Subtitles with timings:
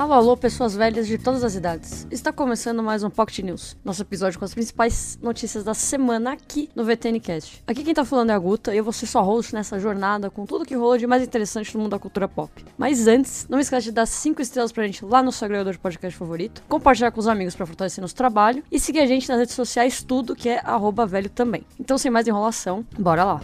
[0.00, 2.06] Alô, alô, pessoas velhas de todas as idades.
[2.10, 6.70] Está começando mais um Pocket News, nosso episódio com as principais notícias da semana aqui
[6.74, 7.62] no VTNcast.
[7.66, 10.30] Aqui quem tá falando é a Guta e eu vou ser sua host nessa jornada
[10.30, 12.64] com tudo que rolou de mais interessante no mundo da cultura pop.
[12.78, 15.78] Mas antes, não esquece de dar 5 estrelas pra gente lá no seu agregador de
[15.78, 19.38] podcast favorito, compartilhar com os amigos para fortalecer nosso trabalho e seguir a gente nas
[19.38, 20.62] redes sociais, tudo que é
[21.06, 21.66] velho também.
[21.78, 23.42] Então, sem mais enrolação, bora lá.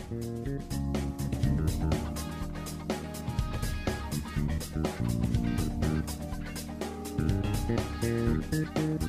[8.07, 9.06] Thank you.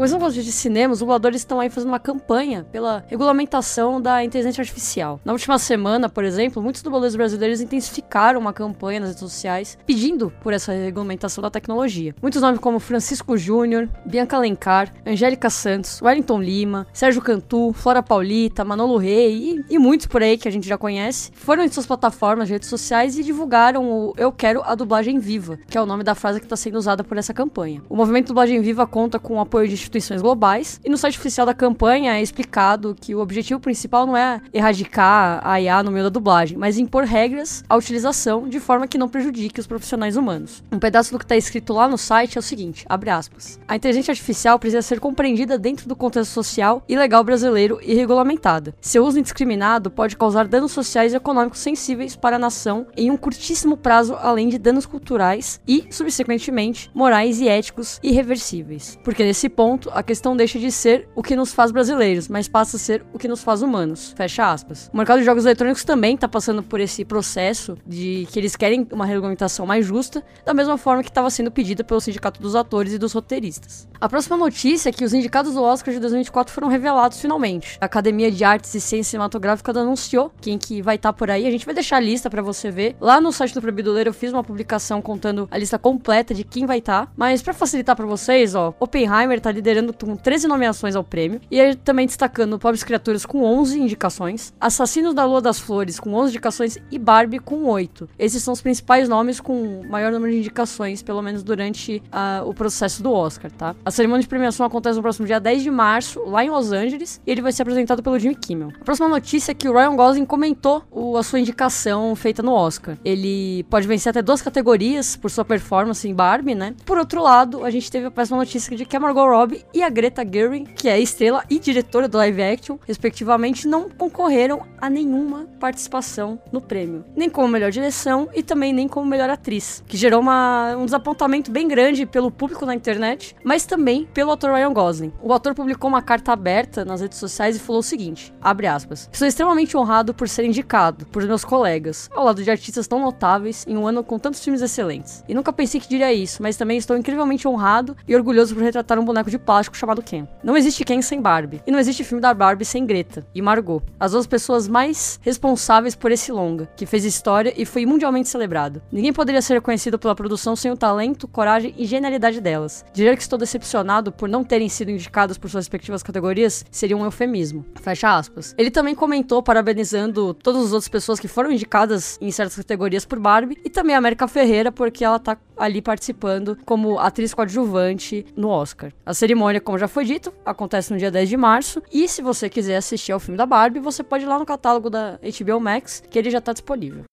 [0.00, 4.24] Começando com os de cinema, os dubladores estão aí fazendo uma campanha pela regulamentação da
[4.24, 5.20] inteligência artificial.
[5.22, 10.32] Na última semana, por exemplo, muitos dubladores brasileiros intensificaram uma campanha nas redes sociais pedindo
[10.42, 12.14] por essa regulamentação da tecnologia.
[12.22, 18.64] Muitos nomes como Francisco Júnior, Bianca Alencar, Angélica Santos, Wellington Lima, Sérgio Cantu, Flora Paulita,
[18.64, 21.84] Manolo Rey e, e muitos por aí que a gente já conhece, foram em suas
[21.84, 26.02] plataformas, redes sociais e divulgaram o Eu Quero a Dublagem Viva, que é o nome
[26.02, 27.82] da frase que está sendo usada por essa campanha.
[27.86, 30.80] O movimento Dublagem Viva conta com o apoio de instituições globais.
[30.84, 35.40] E no site oficial da campanha é explicado que o objetivo principal não é erradicar
[35.44, 39.08] a IA no meio da dublagem, mas impor regras à utilização de forma que não
[39.08, 40.62] prejudique os profissionais humanos.
[40.70, 43.58] Um pedaço do que está escrito lá no site é o seguinte: abre aspas.
[43.66, 48.74] A inteligência artificial precisa ser compreendida dentro do contexto social e legal brasileiro e regulamentada.
[48.80, 53.16] Seu uso indiscriminado pode causar danos sociais e econômicos sensíveis para a nação em um
[53.16, 58.98] curtíssimo prazo, além de danos culturais e, subsequentemente, morais e éticos irreversíveis.
[59.02, 62.48] Porque nesse ponto, ponto, a questão deixa de ser o que nos faz brasileiros, mas
[62.48, 64.12] passa a ser o que nos faz humanos.
[64.16, 64.90] Fecha aspas.
[64.92, 68.86] O mercado de jogos eletrônicos também está passando por esse processo de que eles querem
[68.90, 72.92] uma regulamentação mais justa, da mesma forma que estava sendo pedida pelo Sindicato dos Atores
[72.92, 73.88] e dos Roteiristas.
[74.00, 77.78] A próxima notícia é que os indicados do Oscar de 2024 foram revelados finalmente.
[77.80, 81.46] A Academia de Artes e Ciência Cinematográfica anunciou quem que vai estar tá por aí.
[81.46, 82.96] A gente vai deixar a lista para você ver.
[83.00, 86.42] Lá no site do Proibido Ler eu fiz uma publicação contando a lista completa de
[86.42, 87.06] quem vai estar.
[87.06, 87.12] Tá.
[87.16, 91.40] Mas para facilitar para vocês, ó, Oppenheimer tá liderando com 13 nomeações ao prêmio.
[91.50, 96.12] E ele também destacando Pobres Criaturas com 11 indicações, Assassinos da Lua das Flores com
[96.14, 98.08] 11 indicações e Barbie com 8.
[98.18, 102.54] Esses são os principais nomes com maior número de indicações, pelo menos durante uh, o
[102.54, 103.74] processo do Oscar, tá?
[103.84, 107.20] A cerimônia de premiação acontece no próximo dia 10 de março, lá em Los Angeles,
[107.26, 108.72] e ele vai ser apresentado pelo Jimmy Kimmel.
[108.80, 112.52] A próxima notícia é que o Ryan Gosling comentou o, a sua indicação feita no
[112.52, 112.96] Oscar.
[113.04, 116.74] Ele pode vencer até duas categorias por sua performance em Barbie, né?
[116.84, 119.82] Por outro lado, a gente teve a péssima notícia de que a Margot Robbie e
[119.82, 124.88] a Greta Gerwig, que é estrela e diretora do live action, respectivamente, não concorreram a
[124.88, 127.04] nenhuma participação no prêmio.
[127.14, 131.50] Nem como melhor direção e também nem como melhor atriz, que gerou uma, um desapontamento
[131.50, 135.12] bem grande pelo público na internet, mas também pelo ator Ryan Gosling.
[135.22, 139.08] O ator publicou uma carta aberta nas redes sociais e falou o seguinte: abre aspas.
[139.12, 143.64] Estou extremamente honrado por ser indicado por meus colegas, ao lado de artistas tão notáveis
[143.66, 145.24] em um ano com tantos filmes excelentes.
[145.28, 148.98] E nunca pensei que diria isso, mas também estou incrivelmente honrado e orgulhoso por retratar
[148.98, 150.26] um boneco de plástico chamado Ken.
[150.42, 153.82] Não existe Ken sem Barbie, e não existe filme da Barbie sem Greta e Margot,
[153.98, 158.82] as duas pessoas mais responsáveis por esse longa, que fez história e foi mundialmente celebrado.
[158.92, 162.84] Ninguém poderia ser reconhecido pela produção sem o talento, coragem e genialidade delas.
[162.92, 167.04] Dizer que estou decepcionado por não terem sido indicados por suas respectivas categorias seria um
[167.04, 167.64] eufemismo.
[167.80, 168.54] Fecha aspas.
[168.56, 173.18] Ele também comentou parabenizando todas as outras pessoas que foram indicadas em certas categorias por
[173.18, 178.48] Barbie e também a América Ferreira porque ela tá ali participando como atriz coadjuvante no
[178.48, 178.92] Oscar.
[179.04, 179.29] A cerimônia,
[179.60, 183.12] como já foi dito, acontece no dia 10 de março e se você quiser assistir
[183.12, 186.30] ao filme da Barbie, você pode ir lá no catálogo da HBO Max, que ele
[186.30, 187.04] já tá disponível.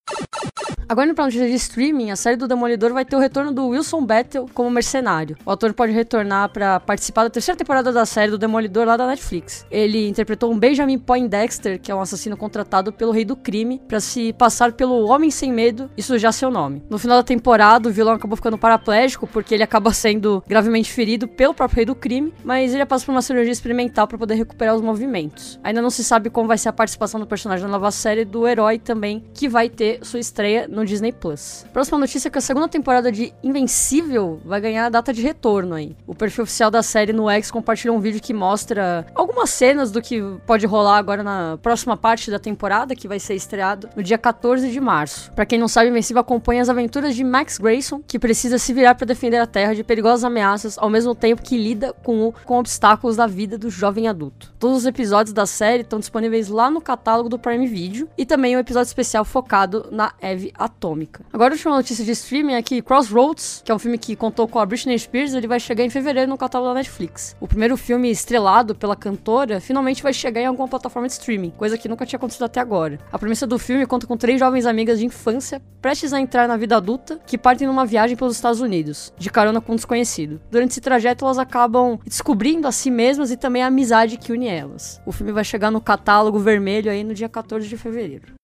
[0.90, 4.06] Agora, pra notícia de streaming, a série do Demolidor vai ter o retorno do Wilson
[4.06, 5.36] Battle como mercenário.
[5.46, 9.06] O ator pode retornar para participar da terceira temporada da série do Demolidor lá da
[9.06, 9.66] Netflix.
[9.70, 14.00] Ele interpretou um Benjamin Poindexter, que é um assassino contratado pelo Rei do Crime, para
[14.00, 16.82] se passar pelo Homem Sem Medo e sujar seu nome.
[16.90, 21.28] No final da temporada, o vilão acabou ficando paraplégico porque ele acaba sendo gravemente ferido
[21.28, 24.74] pelo próprio Rei do Crime, mas ele passa por uma cirurgia experimental para poder recuperar
[24.74, 25.60] os movimentos.
[25.66, 28.48] Ainda não se sabe como vai ser a participação do personagem na nova série do
[28.48, 31.66] herói também, que vai ter sua estreia no Disney Plus.
[31.74, 35.74] Próxima notícia é que a segunda temporada de Invencível vai ganhar a data de retorno
[35.74, 35.96] aí.
[36.06, 40.02] O perfil oficial da série no X compartilhou um vídeo que mostra algumas cenas do
[40.02, 44.18] que pode rolar agora na próxima parte da temporada, que vai ser estreado no dia
[44.18, 45.32] 14 de março.
[45.34, 48.94] Para quem não sabe, Invencível acompanha as aventuras de Max Grayson, que precisa se virar
[48.94, 52.60] para defender a Terra de perigosas ameaças, ao mesmo tempo que lida com, o, com
[52.60, 54.54] obstáculos da vida do jovem adulto.
[54.60, 58.56] Todos os episódios da série estão disponíveis lá no catálogo do Prime Video e também
[58.56, 61.26] um episódio especial focado na Eve atômica.
[61.34, 64.48] Agora, a última notícia de streaming é que Crossroads, que é um filme que contou
[64.48, 67.36] com a Britney Spears, ele vai chegar em fevereiro no catálogo da Netflix.
[67.40, 71.78] O primeiro filme estrelado pela cantora finalmente vai chegar em alguma plataforma de streaming, coisa
[71.78, 73.00] que nunca tinha acontecido até agora.
[73.12, 76.58] A premissa do filme conta com três jovens amigas de infância prestes a entrar na
[76.58, 80.42] vida adulta que partem numa viagem pelos Estados Unidos, de carona com um desconhecido.
[80.52, 84.48] Durante esse trajeto, elas acabam descobrindo a si mesmas e também a amizade que une
[84.48, 85.02] elas.
[85.06, 88.38] O filme vai chegar no catálogo vermelho aí no dia 14 de fevereiro.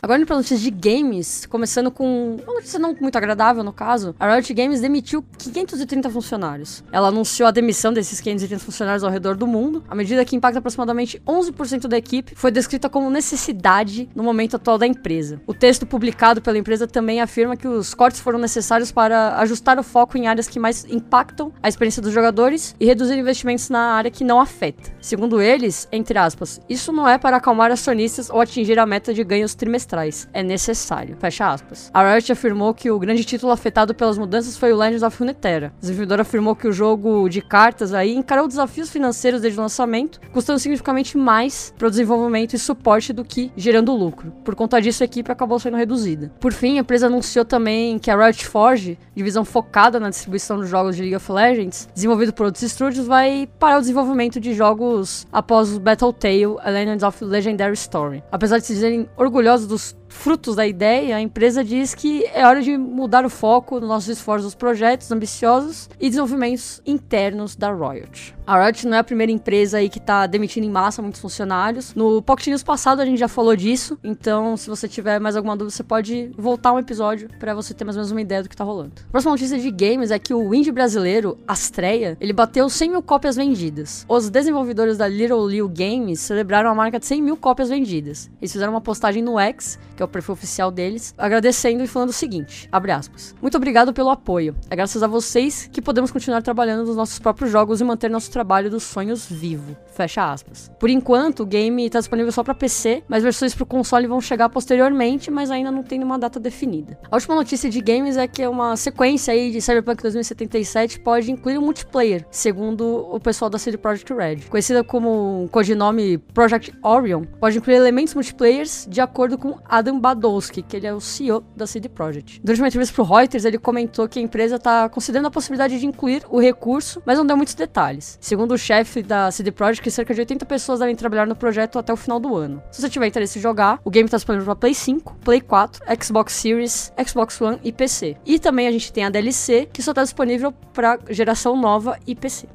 [0.00, 4.14] Agora indo pra notícias de games, começando com uma notícia não muito agradável no caso,
[4.18, 6.84] a Riot Games demitiu 530 funcionários.
[6.92, 10.60] Ela anunciou a demissão desses 530 funcionários ao redor do mundo, a medida que impacta
[10.60, 15.40] aproximadamente 11% da equipe foi descrita como necessidade no momento atual da empresa.
[15.46, 19.82] O texto publicado pela empresa também afirma que os cortes foram necessários para ajustar o
[19.82, 24.10] foco em áreas que mais impactam a experiência dos jogadores e reduzir investimentos na área
[24.10, 24.92] que não afeta.
[25.00, 29.24] Segundo eles, entre aspas, isso não é para acalmar acionistas ou atingir a meta de
[29.24, 29.87] ganhos trimestrais
[30.32, 31.16] é necessário.
[31.18, 31.90] Fecha aspas.
[31.94, 35.72] A Riot afirmou que o grande título afetado pelas mudanças foi o Legends of Runeterra.
[35.78, 40.20] O desenvolvedor afirmou que o jogo de cartas aí encarou desafios financeiros desde o lançamento,
[40.32, 44.30] custando significativamente mais para o desenvolvimento e suporte do que gerando lucro.
[44.44, 46.30] Por conta disso, a equipe acabou sendo reduzida.
[46.40, 50.68] Por fim, a empresa anunciou também que a Riot Forge, divisão focada na distribuição dos
[50.68, 55.26] jogos de League of Legends, desenvolvido por outros estúdios, vai parar o desenvolvimento de jogos
[55.32, 56.14] após o Battle
[56.62, 58.22] A Legends of Legendary Story.
[58.30, 62.60] Apesar de se dizerem orgulhosos dos frutos da ideia, a empresa diz que é hora
[62.62, 68.34] de mudar o foco nos nossos esforços nos projetos ambiciosos e desenvolvimentos internos da Riot.
[68.46, 71.94] A Riot não é a primeira empresa aí que tá demitindo em massa muitos funcionários.
[71.94, 75.54] No Pocket News passado a gente já falou disso, então se você tiver mais alguma
[75.54, 78.48] dúvida, você pode voltar um episódio para você ter mais ou menos uma ideia do
[78.48, 78.92] que tá rolando.
[79.08, 83.02] A próxima notícia de games é que o indie brasileiro, Astreia, ele bateu 100 mil
[83.02, 84.06] cópias vendidas.
[84.08, 88.30] Os desenvolvedores da Little Liu Games celebraram a marca de 100 mil cópias vendidas.
[88.40, 92.10] Eles fizeram uma postagem no X, que é o perfil oficial deles, agradecendo e falando
[92.10, 94.54] o seguinte, abre aspas, muito obrigado pelo apoio.
[94.70, 98.30] É graças a vocês que podemos continuar trabalhando nos nossos próprios jogos e manter nosso
[98.30, 99.76] trabalho dos sonhos vivo.
[99.92, 100.70] Fecha aspas.
[100.78, 104.20] Por enquanto, o game está disponível só para PC, mas versões para o console vão
[104.20, 106.96] chegar posteriormente, mas ainda não tem nenhuma data definida.
[107.10, 111.58] A última notícia de games é que uma sequência aí de Cyberpunk 2077 pode incluir
[111.58, 114.36] um multiplayer, segundo o pessoal da CD Projekt Red.
[114.48, 120.60] Conhecida como um codinome Project Orion, pode incluir elementos multiplayers de acordo com Adam Badowski,
[120.60, 122.40] que ele é o CEO da CD Projekt.
[122.42, 125.78] Durante uma entrevista para o Reuters, ele comentou que a empresa está considerando a possibilidade
[125.78, 128.18] de incluir o recurso, mas não deu muitos detalhes.
[128.20, 131.92] Segundo o chefe da CD Projekt, cerca de 80 pessoas devem trabalhar no projeto até
[131.92, 132.60] o final do ano.
[132.72, 135.84] Se você tiver interesse em jogar, o game está disponível para Play 5, Play 4,
[136.02, 138.16] Xbox Series, Xbox One e PC.
[138.26, 142.14] E também a gente tem a DLC, que só está disponível para geração nova e
[142.14, 142.48] PC.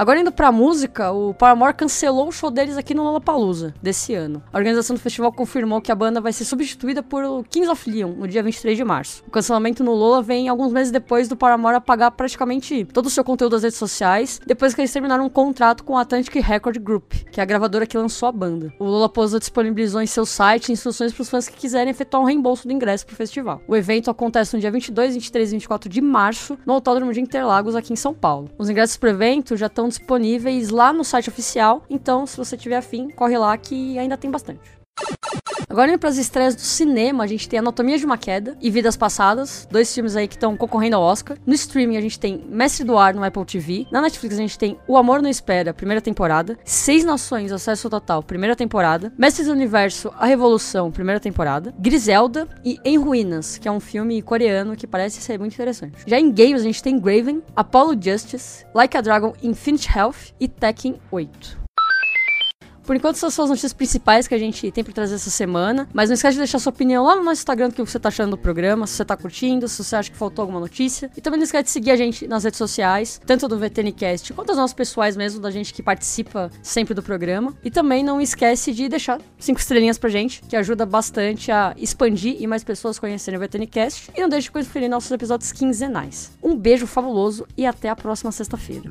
[0.00, 4.42] Agora indo pra música, o Paramore cancelou o show deles aqui no Lollapalooza desse ano.
[4.50, 8.12] A organização do festival confirmou que a banda vai ser substituída por Kings of Leon
[8.12, 9.22] no dia 23 de março.
[9.28, 13.22] O cancelamento no Lola vem alguns meses depois do Paramore apagar praticamente todo o seu
[13.22, 17.12] conteúdo das redes sociais, depois que eles terminaram um contrato com a Atlantic Record Group,
[17.30, 18.72] que é a gravadora que lançou a banda.
[18.78, 22.66] O Lollapalooza disponibilizou em seu site instruções para os fãs que quiserem efetuar um reembolso
[22.66, 23.60] do ingresso pro festival.
[23.68, 27.76] O evento acontece no dia 22, 23 e 24 de março no Autódromo de Interlagos
[27.76, 28.48] aqui em São Paulo.
[28.56, 33.10] Os ingressos pro evento já disponíveis lá no site oficial, então se você tiver afim,
[33.10, 34.79] corre lá que ainda tem bastante.
[35.70, 38.68] Agora indo para as estreias do cinema, a gente tem Anatomia de uma Queda e
[38.72, 41.38] Vidas Passadas, dois filmes aí que estão concorrendo ao Oscar.
[41.46, 43.86] No streaming a gente tem Mestre do Ar no Apple TV.
[43.92, 46.58] Na Netflix a gente tem O Amor Não Espera, primeira temporada.
[46.64, 49.12] Seis Nações, Acesso Total, primeira temporada.
[49.16, 51.72] Mestres do Universo, A Revolução, primeira temporada.
[51.78, 55.98] Griselda e Em Ruínas, que é um filme coreano que parece ser muito interessante.
[56.04, 60.48] Já em games a gente tem Graven, Apollo Justice, Like a Dragon Infinite Health e
[60.48, 61.60] Tekken 8.
[62.90, 65.88] Por enquanto, essas são as notícias principais que a gente tem para trazer essa semana.
[65.94, 68.08] Mas não esquece de deixar sua opinião lá no nosso Instagram do que você tá
[68.08, 71.08] achando do programa, se você tá curtindo, se você acha que faltou alguma notícia.
[71.16, 74.50] E também não esquece de seguir a gente nas redes sociais, tanto do VTNcast quanto
[74.50, 77.54] as nossas pessoais mesmo, da gente que participa sempre do programa.
[77.62, 82.42] E também não esquece de deixar cinco estrelinhas pra gente, que ajuda bastante a expandir
[82.42, 84.10] e mais pessoas conhecerem o VTNcast.
[84.16, 86.32] E não deixe de conferir nossos episódios quinzenais.
[86.42, 88.90] Um beijo fabuloso e até a próxima sexta-feira.